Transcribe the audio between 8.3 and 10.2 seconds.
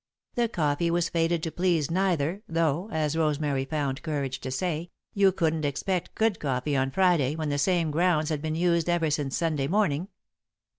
been used ever since Sunday morning.